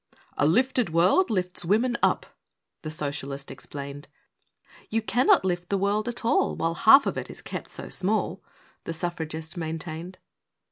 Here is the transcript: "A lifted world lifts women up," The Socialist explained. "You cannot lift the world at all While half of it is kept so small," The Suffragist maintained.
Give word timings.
"A 0.35 0.47
lifted 0.47 0.89
world 0.89 1.29
lifts 1.29 1.63
women 1.63 1.95
up," 2.01 2.25
The 2.81 2.89
Socialist 2.89 3.51
explained. 3.51 4.07
"You 4.89 4.99
cannot 4.99 5.45
lift 5.45 5.69
the 5.69 5.77
world 5.77 6.07
at 6.07 6.25
all 6.25 6.55
While 6.55 6.73
half 6.73 7.05
of 7.05 7.19
it 7.19 7.29
is 7.29 7.43
kept 7.43 7.69
so 7.69 7.87
small," 7.87 8.41
The 8.85 8.93
Suffragist 8.93 9.57
maintained. 9.57 10.17